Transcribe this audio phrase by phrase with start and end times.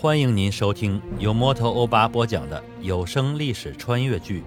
[0.00, 4.42] 欢迎您收听由摩托欧巴播讲的有声历史穿越剧《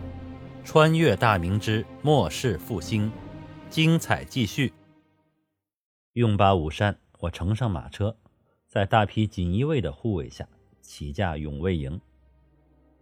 [0.63, 3.09] 穿越大明之末世复兴》，
[3.69, 4.71] 精彩继续。
[6.13, 8.15] 用罢午膳，我乘上马车，
[8.65, 10.47] 在大批锦衣卫的护卫下
[10.79, 11.99] 起驾永卫营。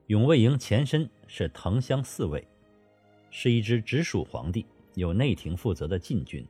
[0.08, 2.48] 永卫营前身是藤乡四卫，
[3.30, 6.44] 是一支直属皇帝、由内廷负责的禁军。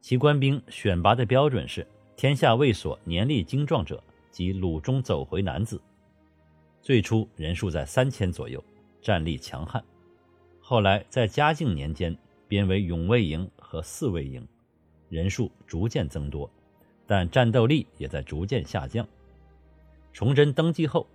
[0.00, 1.86] 其官兵选拔的标准是
[2.16, 4.02] 天下卫所年力精壮者。
[4.34, 5.80] 及鲁中走回男子，
[6.82, 8.62] 最初人数在三千左右，
[9.00, 9.80] 战力强悍。
[10.60, 14.44] 后来在嘉靖年间编为永卫营和四卫营，
[15.08, 16.50] 人数逐渐增多，
[17.06, 19.06] 但战斗力也在逐渐下降。
[20.12, 21.06] 崇祯登基后，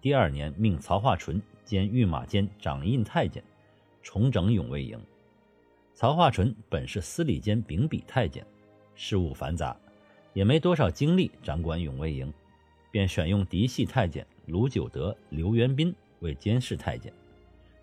[0.00, 3.40] 第二年命曹化淳兼御马监掌印太监，
[4.02, 5.00] 重整永卫营。
[5.92, 8.44] 曹化淳本是司礼监秉笔太监，
[8.96, 9.76] 事务繁杂，
[10.32, 12.34] 也没多少精力掌管永卫营。
[12.94, 17.12] 便选用嫡系太监卢九德、刘元斌为监视太监，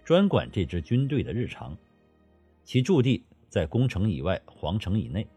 [0.06, 1.76] 专管这支军队的日常。
[2.64, 5.28] 其驻地在宫城以外、皇城以内，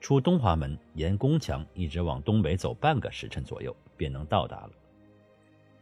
[0.00, 4.70] 出东华门沿宫墙一直往东北走半个时辰左右，便能到达了。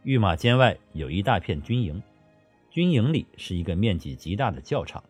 [0.03, 2.03] 御马监外有一大片军营，
[2.69, 5.01] 军营里是一个面积极大的教场，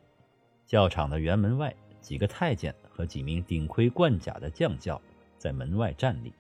[0.68, 5.02] 教场的辕门外，几个太监和几名顶盔贯甲的将校
[5.40, 6.32] 在门外站立。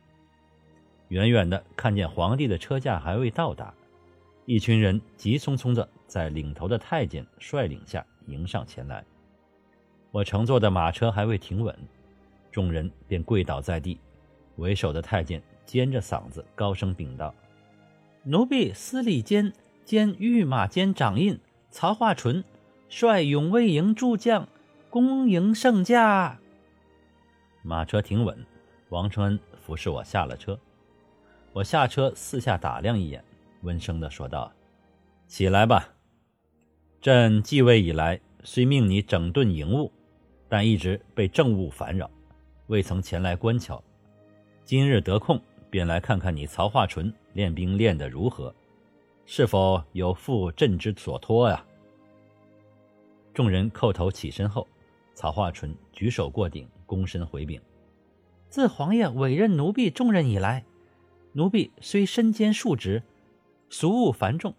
[1.09, 3.73] 远远的看见皇帝的车驾还未到达，
[4.45, 9.03] 一群人急匆匆的在领头的太监率领下迎上前来。
[10.11, 11.75] 我乘坐的马车还未停稳，
[12.51, 13.99] 众人便跪倒在地。
[14.55, 17.33] 为首的太监尖着嗓子高声禀道
[18.23, 19.53] ：“奴婢司礼监
[19.85, 21.39] 兼御马监掌印
[21.71, 22.43] 曹化淳，
[22.89, 24.47] 率永卫营诸将，
[24.89, 26.39] 恭迎圣驾。”
[27.63, 28.45] 马车停稳，
[28.89, 30.59] 王承恩服侍我下了车。
[31.51, 33.23] 我下车，四下打量一眼，
[33.63, 34.51] 温声的说道
[35.27, 35.89] ：“起来吧。
[37.01, 39.91] 朕继位以来，虽命你整顿营务，
[40.47, 42.09] 但一直被政务烦扰，
[42.67, 43.83] 未曾前来观瞧。
[44.63, 45.41] 今日得空，
[45.71, 48.53] 便来看看你曹化淳练兵练得如何，
[49.25, 51.65] 是否有负朕之所托呀？”
[53.33, 54.67] 众人叩头起身后，
[55.15, 57.59] 曹化淳举手过顶，躬身回禀
[58.49, 60.63] ：“自皇爷委任奴婢重任以来。”
[61.39, 63.01] 奴婢虽身兼数职，
[63.69, 64.53] 俗务繁重，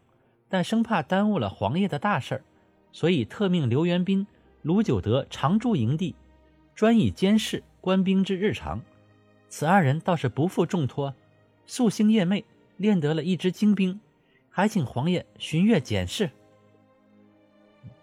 [0.49, 2.45] 但生怕耽误了皇爷的大事儿，
[2.91, 4.27] 所以特命刘元斌、
[4.63, 6.15] 卢九德常驻营地，
[6.75, 8.81] 专以监视官兵之日常。
[9.51, 11.15] 此二人倒是不负重托，
[11.67, 12.45] 夙兴夜寐，
[12.79, 14.01] 练得了一支精兵，
[14.49, 16.31] 还请皇爷巡阅检视。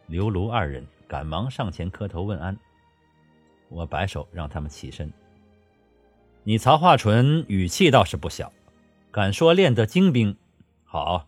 [0.06, 2.56] 刘卢二人赶忙上前磕头问安，
[3.70, 5.12] 我摆手让他们起身。
[6.44, 8.54] 你曹化淳语气倒是不小，
[9.12, 10.38] 敢说练得精兵，
[10.84, 11.28] 好，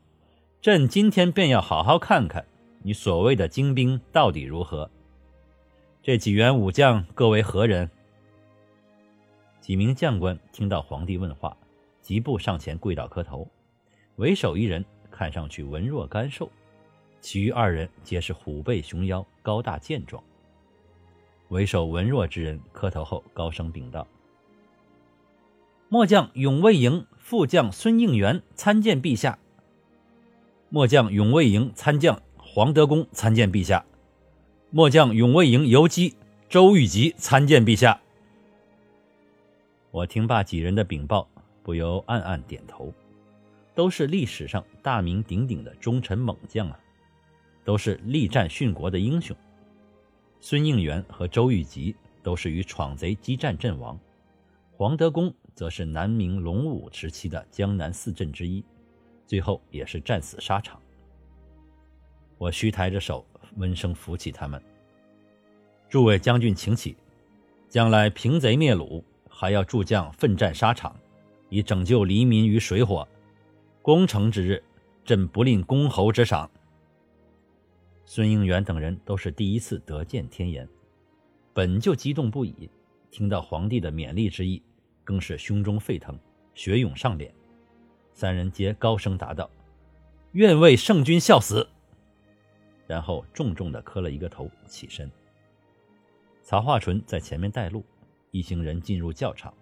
[0.62, 2.46] 朕今天便要好好看看
[2.84, 4.90] 你所谓的精兵到底如何。
[6.04, 7.90] 这几员武将各为何人？
[9.60, 11.56] 几名将官听到皇帝问话，
[12.02, 13.48] 急步上前跪倒磕头。
[14.18, 16.50] 为首一人看上去文弱干瘦，
[17.22, 20.24] 其余二人皆是虎背熊腰、高大健壮。
[21.50, 24.06] 为首文弱之人磕头后，高声禀道。
[25.88, 29.38] 末将永卫营副将孙应元参见陛下。
[30.70, 33.86] 末将永卫营参将黄德功参见陛下。
[34.72, 36.16] 末将永卫营游击
[36.50, 38.02] 周玉吉参见陛下。
[39.92, 41.30] 我听罢几人的禀报，
[41.62, 42.92] 不由暗暗点头，
[43.76, 46.80] 都是历史上大名鼎鼎的忠臣猛将啊，
[47.64, 49.38] 都是力战殉国的英雄。
[50.40, 54.00] 孙应元和周玉吉都是与闯贼激战阵亡，
[54.72, 55.32] 黄德功。
[55.60, 58.64] 则是南明隆武时期的江南四镇之一，
[59.28, 60.82] 最后也是战死沙场。
[62.38, 63.26] 我虚抬着手，
[63.58, 64.64] 温声扶起他们。
[65.90, 66.96] 诸位将军，请起。
[67.68, 70.96] 将来平贼灭虏，还要诸将奋战沙场，
[71.50, 73.06] 以拯救黎民于水火。
[73.82, 74.64] 攻城之日，
[75.04, 76.50] 朕不吝公侯之赏。
[78.06, 80.66] 孙应元等人都是第一次得见天颜，
[81.54, 82.70] 本就激动不已，
[83.12, 84.64] 听到皇帝的勉励之意。
[85.04, 86.18] 更是胸中沸腾，
[86.54, 87.34] 血涌上脸。
[88.14, 89.50] 三人皆高声答道
[90.34, 91.68] ：“愿为圣君效死。”
[92.86, 95.10] 然后重重的磕了一个头，起身。
[96.42, 97.84] 曹化淳在前面带路，
[98.32, 99.54] 一行人进入教场。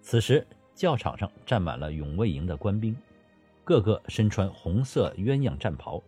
[0.00, 2.96] 此时教场上站满了永卫营的官兵，
[3.64, 6.02] 个个身穿红色鸳鸯战袍，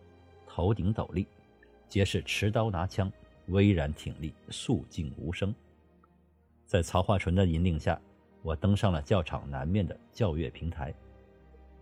[0.45, 1.25] 头顶斗笠，
[1.89, 3.11] 皆是持刀拿枪，
[3.47, 5.53] 巍然挺立，肃静无声。
[6.65, 7.99] 在曹化淳的引领下。
[8.43, 10.93] 我登上了教场南面的教乐平台，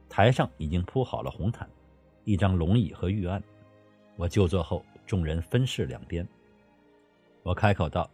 [0.09, 1.67] 台上已经铺好了红毯，
[2.25, 3.41] 一张龙椅和御案。
[4.17, 6.27] 我就座后，众人分饰两边。
[7.44, 8.09] 我开口道：“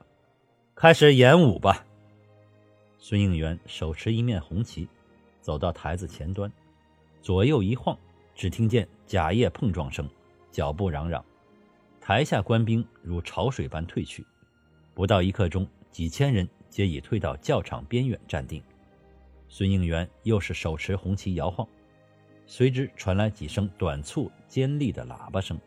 [0.76, 1.84] 开始演武吧。”
[3.00, 4.88] 孙应元手持一面红旗，
[5.42, 6.52] 走到台子前端，
[7.22, 7.98] 左右一晃，
[8.36, 10.08] 只听见甲叶碰撞声，
[10.52, 11.24] 脚步嚷嚷，
[12.00, 14.26] 台下官兵如潮水般退去。
[14.94, 18.62] 不到一刻钟，几千人皆已退到教场边远站定。
[19.48, 21.66] 孙应元又是手持红旗摇晃，
[22.46, 25.58] 随之传来几声短促尖利的喇叭声，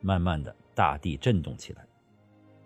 [0.00, 1.84] 慢慢的，大地震动起来，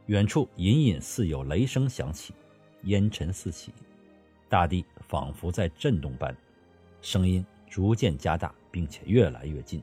[0.05, 2.35] 远处隐隐似有雷声响起，
[2.83, 3.73] 烟尘四起。
[4.51, 6.37] 大地仿佛在震动般，
[7.01, 9.83] 声音逐渐加大，并且越来越近。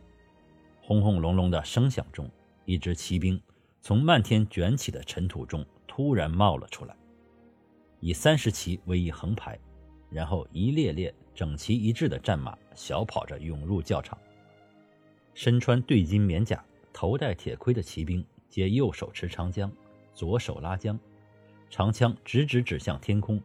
[0.79, 2.29] 轰轰隆隆的声响中，
[2.65, 3.41] 一支骑兵
[3.81, 6.95] 从漫天卷起的尘土中突然冒了出来，
[7.99, 9.57] 以三十骑为一横排，
[10.09, 14.17] 然后一列列整齐一致的战马小跑着涌入教场。
[15.33, 16.63] 身穿对襟棉甲、
[16.93, 19.71] 头戴铁盔的骑兵，皆右手持长枪，
[20.13, 20.97] 左手拉缰，
[21.69, 23.41] 长枪直直指向天空。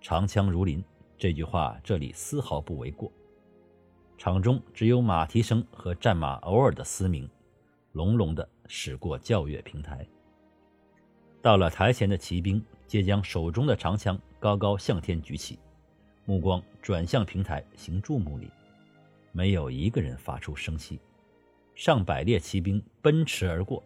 [0.00, 0.82] 长枪如林，
[1.18, 3.12] 这句话这里丝毫不为过。
[4.16, 7.28] 场中只有马蹄声和战马偶尔的嘶鸣，
[7.92, 10.06] 隆隆的驶过教阅平台。
[11.42, 15.58] 到了台前的骑兵，皆将手中的长枪高高向天举起，
[16.24, 18.50] 目光转向平台，行注目礼。
[19.32, 21.00] 没有一个人发出声息。
[21.74, 23.82] 上百列骑兵奔驰而过，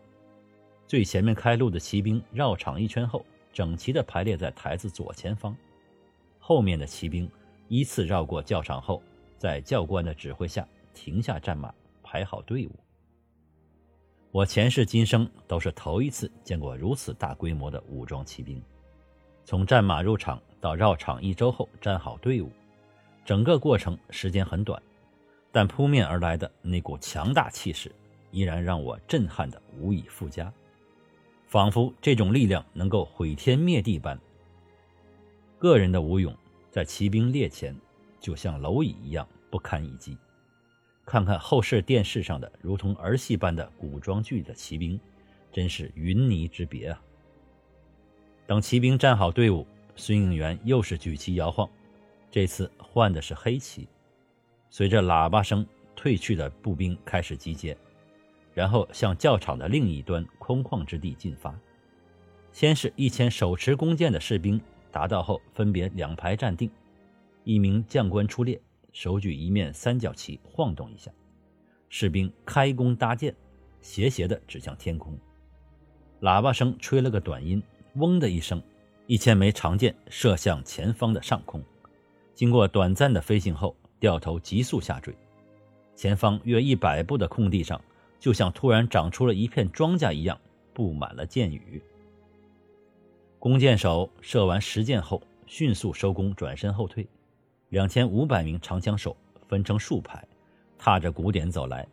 [0.87, 5.57] 最前面开路的骑兵绕场一圈后，整齐地排列在台子左前方。
[6.39, 7.31] 后面的骑兵
[7.69, 9.03] 依次绕过教场后，
[9.39, 11.73] 在教官的指挥下停下战马，
[12.03, 12.73] 排好队伍。
[14.31, 18.63] 我前世今生都是头一次见过如此大规模的武装骑兵。
[19.49, 22.53] 从战马入场到绕场一周后站好队伍，
[23.25, 24.83] 整个过程时间很短，
[25.51, 27.91] 但扑面而来的那股强大气势
[28.31, 30.53] 依然让我震撼的无以复加，
[31.47, 34.21] 仿佛这种力量能够毁天灭地般。
[35.59, 36.37] 个人的武勇，
[36.71, 37.75] 在骑兵列前，
[38.21, 40.19] 就像蝼蚁一样不堪一击。
[41.07, 45.01] 看看后世电视上的如同儿戏般的古装剧的骑兵，
[45.51, 47.03] 真是云泥之别啊！
[48.49, 51.69] 等骑兵站好队伍，孙应元又是举旗摇晃，
[52.31, 53.87] 这次换的是黑旗。
[54.71, 57.77] 随着喇叭声，退去的步兵开始集结，
[58.55, 61.55] 然后向教场的另一端空旷之地进发。
[62.51, 64.59] 先是一千手持弓箭的士兵。
[64.91, 66.71] 达到后，分别两排站定，
[67.45, 68.59] 一名将官出列，
[68.95, 71.11] 手举一面三角旗，晃动一下，
[71.91, 73.37] 士兵开弓搭箭，
[73.83, 75.15] 斜斜地指向天空。
[76.23, 77.63] 喇叭声吹了个短音，
[77.99, 78.63] 嗡的一声，
[79.07, 81.63] 一千枚长箭射向前方的上空，
[82.33, 85.15] 经过短暂的飞行后，掉头急速下坠。
[85.97, 87.81] 前方约一百步的空地上，
[88.21, 90.39] 就像突然长出了一片庄稼一样，
[90.73, 91.83] 布满了箭雨。
[93.41, 97.07] 弓箭手射完十箭后，迅速收弓，转身后退。
[97.71, 99.17] 两千五百名长枪手
[99.49, 100.25] 分成数排，
[100.79, 101.87] 踏着鼓点走来。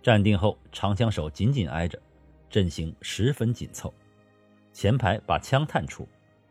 [0.00, 2.00] 站定后，长枪手紧紧挨着，
[2.48, 3.92] 阵型十分紧凑。
[4.74, 6.06] 前排把枪探出，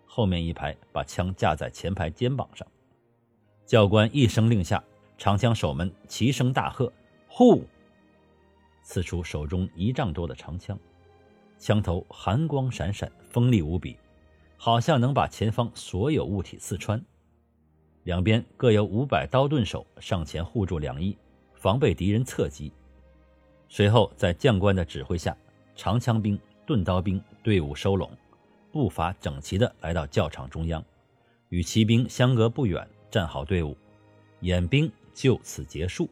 [0.06, 2.66] 后面一排把枪架在前排肩膀上。
[3.66, 4.82] 教官一声令下，
[5.18, 6.92] 长枪手们齐声大喝
[7.28, 7.66] ：“呼！”
[8.82, 10.80] 刺出手中一丈多的长枪，
[11.60, 13.98] 枪头寒光闪闪，锋利无比。
[14.56, 17.04] 好像能把前方所有物体刺穿，
[18.04, 21.18] 两边各有五百刀盾手上前护住两翼，
[21.56, 22.72] 防备敌人侧击。
[23.68, 25.36] 随后，在将官的指挥下，
[25.76, 28.10] 长枪兵、钝刀兵队伍收拢，
[28.72, 30.84] 步伐整齐地来到教场中央，
[31.50, 33.76] 与骑兵相隔不远，站好队伍，
[34.40, 36.10] 演兵就此结束。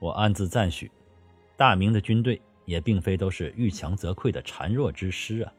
[0.00, 0.90] 我暗自赞许，
[1.56, 5.52] 大明的军队也并非都是遇强则溃的孱弱之师啊。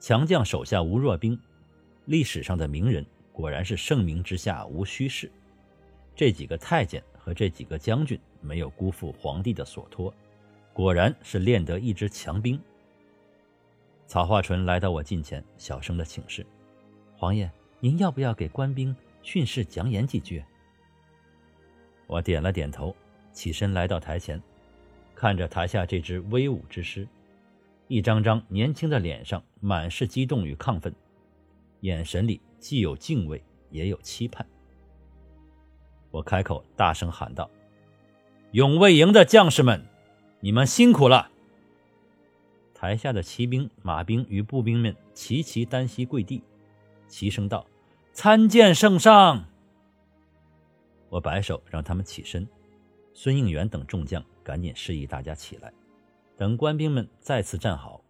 [0.00, 1.38] 强将手下无弱兵，
[2.06, 5.30] 历史上的名人果然是盛名之下无虚事。
[6.16, 10.12] 这几个太监和这几个将军没有辜负皇帝的所托，
[10.72, 12.60] 果然是练得一支强兵。
[14.06, 16.46] 曹化淳来到我近前，小声的请示
[17.16, 17.50] ：“皇爷，
[17.80, 20.44] 您要不要给官兵训示讲演几句？”
[22.06, 22.94] 我点了点头，
[23.32, 24.42] 起身来到台前，
[25.14, 27.06] 看着台下这支威武之师。
[27.88, 30.94] 一张张年轻的脸上满是激动与亢奋，
[31.80, 34.46] 眼神里既有敬畏，也有期盼。
[36.10, 37.50] 我开口大声喊道
[38.52, 39.82] ：“永卫营的将士们，
[40.42, 41.30] 你们辛苦了！”
[42.74, 46.42] 台下的骑兵、马兵与步兵们齐齐单膝跪地，
[47.06, 47.64] 齐声道
[48.12, 49.44] ：“参见圣上！”
[51.08, 52.46] 我摆手让他们起身，
[53.14, 55.72] 孙应元等众将赶紧示意大家起来。
[56.36, 58.02] 等官兵们再次站好，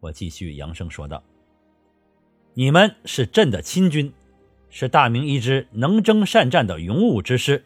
[0.00, 1.22] 我继续扬声说道
[2.54, 4.12] ：“你们是朕的亲军，
[4.70, 7.64] 是大明一支能征善战的勇武之师。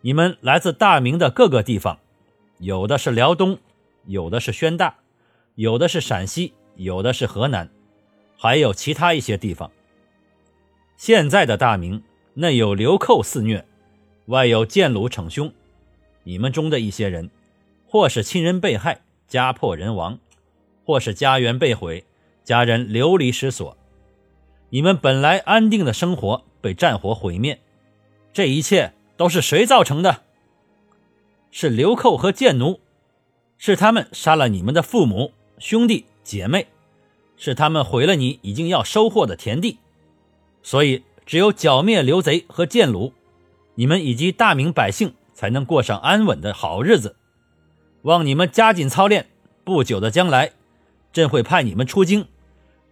[0.00, 2.00] 你们来自大明的各个地方，
[2.64, 3.58] 有的是辽东，
[4.06, 4.96] 有的是宣大，
[5.54, 7.68] 有的是陕西，有的是河南，
[8.38, 9.70] 还有其他一些地方。
[10.96, 12.02] 现在的大明
[12.32, 13.66] 内有流寇肆虐，
[14.28, 15.52] 外有建虏逞凶，
[16.22, 17.30] 你们中的一些人，
[17.86, 20.18] 或是亲人被害。”家破人亡，
[20.84, 22.04] 或是家园被毁，
[22.44, 23.76] 家人流离失所，
[24.70, 27.60] 你们本来安定的生活被战火毁灭，
[28.32, 30.22] 这一切都是谁造成的？
[31.56, 32.80] 是流寇和贱奴，
[33.58, 36.66] 是他们杀了你们的父母、兄弟姐妹，
[37.36, 39.78] 是他们毁了你已经要收获的田地，
[40.64, 43.12] 所以只有剿灭流贼和贱奴，
[43.76, 47.14] 你们以及大明百姓才能过上安稳的好日子。
[48.02, 49.28] 望你们加紧操练，
[49.62, 50.50] 不久的将来，
[51.12, 52.26] 朕会派你们出京，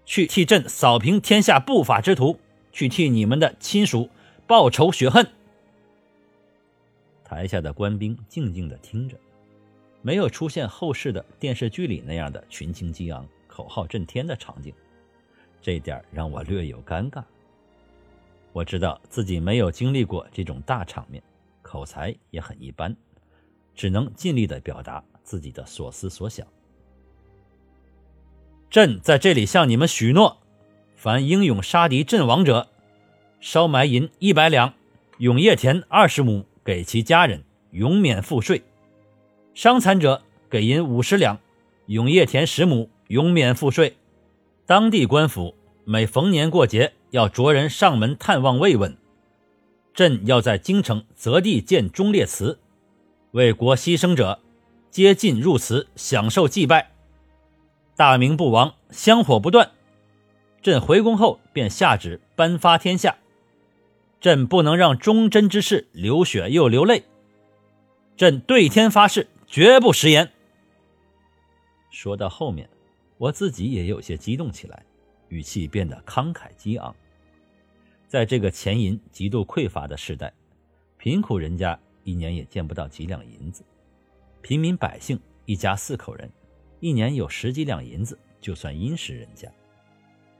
[0.07, 2.39] 去替朕扫平天下不法之徒，
[2.71, 4.09] 去替你们的亲属
[4.47, 5.27] 报仇雪恨。
[7.35, 9.17] 台下的官兵静静的听着，
[10.03, 14.73] 没有出现后世的电视剧里那样的群情激昂、口号震天的场景，
[15.63, 17.25] 这点让我略有尴尬。
[18.53, 21.23] 我知道自己没有经历过这种大场面，
[21.63, 22.95] 口才也很一般。
[23.75, 26.47] 只能尽力的表达自己的所思所想。
[28.69, 30.37] 朕在这里向你们许诺：
[30.95, 32.69] 凡英勇杀敌阵亡者，
[33.41, 34.75] 烧埋银一百两，
[35.17, 38.63] 永业田二十亩给其家人，永免赋税；
[39.55, 41.39] 伤残者给银五十两，
[41.87, 43.97] 永业田十亩，永免赋税。
[44.67, 45.55] 当地官府
[45.85, 48.97] 每逢年过节要着人上门探望慰问，
[49.93, 52.59] 朕要在京城择地建忠烈祠。
[53.33, 54.39] 为国牺牲者，
[54.91, 56.93] 皆进入祠享受祭拜。
[57.97, 59.71] 大明不亡，香火不断。
[60.63, 63.17] 朕回宫后便下旨颁发天下。
[64.23, 67.03] 朕不能让忠贞之士流血又流泪。
[68.17, 70.31] 朕对天发誓，绝不食言。
[71.91, 72.71] 说到后面，
[73.19, 74.81] 我自己也有些激动起来，
[75.29, 76.95] 语气变得慷慨激昂。
[78.07, 80.33] 在这个钱银极度匮乏的时代，
[80.97, 81.79] 贫苦人家。
[82.05, 83.63] 一年也见不到几两银子，
[84.41, 86.29] 平民百姓一家四口人，
[86.81, 89.49] 一年有十几两银子就算殷实人家。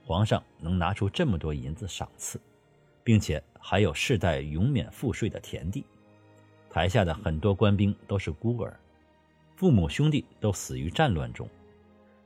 [0.03, 2.37] 皇上能拿出这么多银子赏赐，
[3.03, 5.85] 并且还有世代永免赋税的田地。
[6.69, 8.79] 台下的很多官兵都是孤儿，
[9.55, 11.47] 父母兄弟都死于战乱中。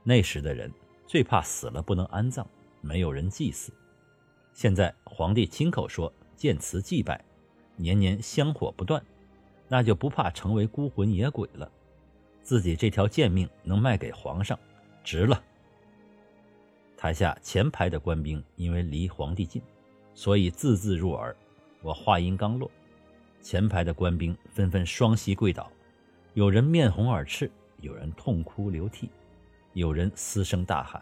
[0.03, 0.71] 那时的人
[1.05, 2.47] 最怕死了不能安葬，
[2.81, 3.73] 没有人祭祀。
[4.53, 7.23] 现在皇帝亲口说建祠祭拜，
[7.75, 9.03] 年年香火不断。
[9.69, 11.69] 那就不怕成为孤魂野鬼了，
[12.41, 14.57] 自己这条贱命能卖给皇上，
[15.03, 15.43] 值了。
[16.95, 19.61] 台下前排的官兵因为离皇帝近，
[20.17, 21.33] 所以字字入耳。
[21.79, 22.71] 我话音刚落，
[23.39, 25.71] 前排的官兵纷纷双膝跪倒，
[26.33, 29.11] 有人面红耳赤，有人痛哭流涕，
[29.73, 30.99] 有人嘶声大喊。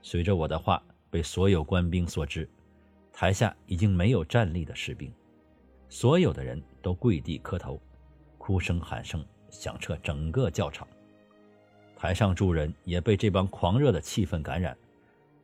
[0.00, 2.48] 随着我的话被所有官兵所知，
[3.12, 5.12] 台下已经没有站立的士兵。
[5.90, 7.78] 所有的人都跪地磕头，
[8.38, 10.88] 哭声喊声响彻整个教场。
[11.94, 14.74] 台上诸人也被这帮狂热的气氛感染，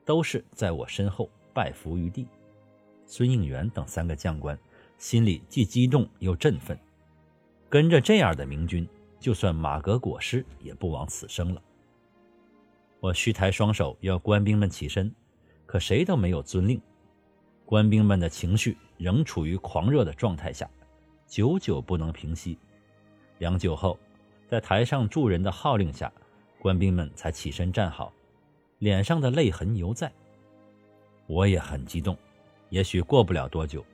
[0.02, 2.26] 都是在我身后拜伏于地。
[3.06, 4.58] 孙应元等三个将官
[4.98, 6.78] 心里既激动又振奋，
[7.68, 8.86] 跟着这样的明君，
[9.20, 11.62] 就算马革裹尸也不枉此生了。
[13.00, 15.14] 我虚抬双手要官兵们起身，
[15.64, 16.80] 可谁都没有遵令。
[17.64, 20.68] 官兵们的情绪仍处于狂热的状态下，
[21.26, 22.58] 久久不能平息。
[23.38, 23.98] 良久后，
[24.48, 26.10] 在台上助人的号令下，
[26.58, 28.12] 官兵们才起身站好，
[28.78, 30.10] 脸上的泪痕犹在。
[31.26, 32.16] 我也很激动。
[32.68, 33.84] 也许过不了多久，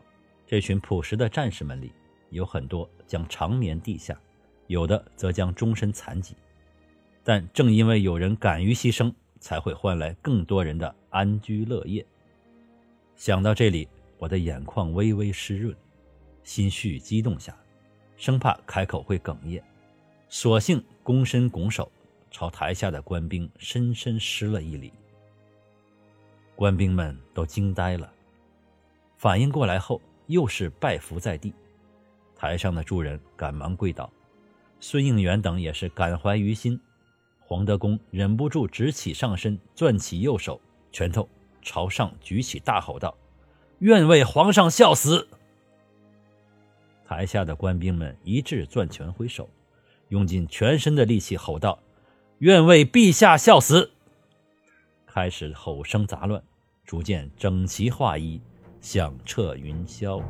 [0.47, 1.93] 这群朴实的战士们里，
[2.31, 4.19] 有很多将长眠地下，
[4.67, 6.35] 有的则将终身残疾。
[7.25, 12.05] 但正因为有人敢于牺牲，才会换来更多人的安居乐业。
[13.15, 13.89] 想到这里，
[14.19, 15.77] 我的眼眶微微湿润，
[16.43, 17.57] 心绪激动下，
[18.17, 19.63] 生怕开口会哽咽，
[20.29, 21.91] 索性躬身拱手，
[22.31, 24.93] 朝台下的官兵深深施了一礼。
[26.57, 28.13] 官兵们都惊呆了，
[29.23, 31.55] 反应过来后，又是拜伏在地。
[32.35, 34.11] 台上的诸人赶忙跪倒，
[34.81, 36.81] 孙应元等也是感怀于心。
[37.39, 40.61] 黄德功忍不住直起上身，攥起右手，
[40.91, 41.29] 拳头。
[41.63, 43.17] 朝上举起，大吼道
[43.79, 45.29] ：“愿为皇上效死！”
[47.07, 49.49] 台下的官兵们一致攥拳挥手，
[50.09, 51.79] 用尽全身的力气吼道
[52.39, 53.93] ：“愿为陛下效死！”
[55.07, 56.43] 开始吼声杂乱，
[56.85, 58.41] 逐渐整齐划一，
[58.83, 60.21] 响彻云霄。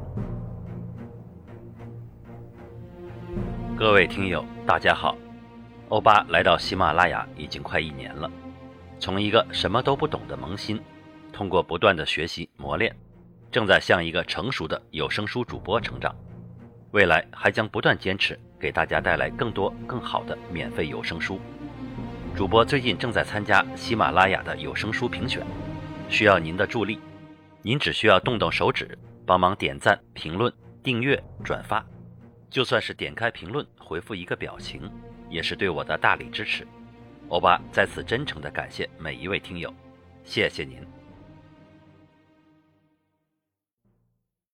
[3.75, 5.17] 各位听友，大家好，
[5.89, 8.31] 欧巴来到喜马拉雅已经快一年了，
[8.99, 10.79] 从一个什么都不懂的萌新，
[11.33, 12.95] 通过不断的学习磨练，
[13.51, 16.15] 正在向一个成熟的有声书主播成长。
[16.91, 21.41] 未来还将不断坚持，给大家带来更多更好的免费有声书。
[22.37, 25.43] 主播最近正在参加喜马拉雅的有声书评选，
[26.11, 26.99] 需要您的助力。
[27.63, 30.53] 您只需要动动手指，帮忙点赞、评论、
[30.83, 31.85] 订阅、转发。
[32.51, 34.91] 就算是点开评论回复一个表情，
[35.31, 36.67] 也是对我的大力支持。
[37.29, 39.73] 欧巴在此真诚的感谢每一位听友，
[40.25, 40.92] 谢谢您。